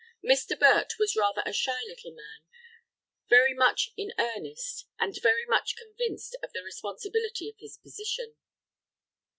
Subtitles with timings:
[0.25, 0.59] Mr.
[0.59, 2.39] Burt was rather a shy little man,
[3.29, 8.33] very much in earnest, and very much convinced of the responsibility of his position.